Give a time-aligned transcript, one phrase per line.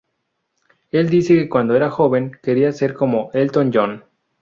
[0.89, 4.03] Él dice que cuando era joven quería ser como Elton John.